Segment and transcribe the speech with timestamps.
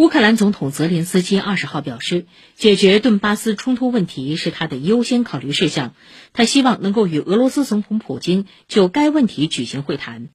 [0.00, 5.92] 乌克兰总统泽连斯基二十号表示解决顿巴斯冲突问题是他的优先考虑事项
[6.32, 10.28] 他希望能够与俄罗斯总统普京就该问题举行会谈。